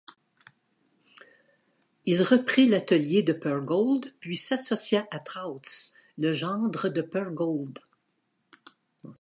Il 2.05 2.23
reprit 2.23 2.67
l'atelier 2.67 3.21
de 3.21 3.33
Purgold 3.33 4.11
puis 4.19 4.35
s'associa 4.35 5.07
à 5.11 5.19
Trautz, 5.19 5.93
le 6.17 6.33
gendre 6.33 6.89
de 6.89 7.03
Purgold. 7.03 7.77